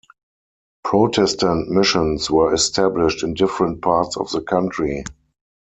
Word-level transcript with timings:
Protestant 0.83 1.69
missions 1.69 2.27
were 2.31 2.55
established 2.55 3.21
in 3.21 3.35
different 3.35 3.83
parts 3.83 4.17
of 4.17 4.31
the 4.31 4.41
country. 4.41 5.03